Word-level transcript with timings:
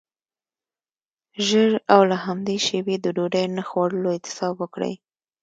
ژر 1.45 1.71
او 1.93 2.01
له 2.09 2.17
همدې 2.25 2.55
شیبې 2.65 2.95
د 3.01 3.05
ډوډۍ 3.15 3.45
نه 3.57 3.63
خوړلو 3.69 4.07
اعتصاب 4.13 4.53
وکړئ. 4.59 4.93